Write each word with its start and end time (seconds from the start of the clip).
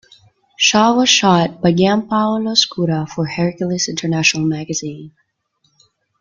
Shaw 0.57 0.95
was 0.95 1.09
shot 1.09 1.61
by 1.61 1.73
Giampaolo 1.73 2.55
Sgura 2.57 3.07
for 3.07 3.27
Hercules 3.27 3.87
International 3.87 4.47
magazine. 4.47 5.11